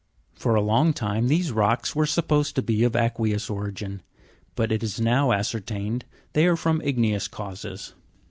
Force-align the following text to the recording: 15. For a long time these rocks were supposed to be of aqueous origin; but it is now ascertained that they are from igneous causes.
15. 0.33 0.41
For 0.41 0.55
a 0.55 0.61
long 0.61 0.93
time 0.93 1.27
these 1.27 1.51
rocks 1.51 1.95
were 1.95 2.07
supposed 2.07 2.55
to 2.55 2.63
be 2.63 2.83
of 2.83 2.95
aqueous 2.95 3.51
origin; 3.51 4.01
but 4.55 4.71
it 4.71 4.81
is 4.81 4.99
now 4.99 5.31
ascertained 5.31 6.05
that 6.09 6.33
they 6.33 6.47
are 6.47 6.57
from 6.57 6.81
igneous 6.81 7.27
causes. 7.27 7.93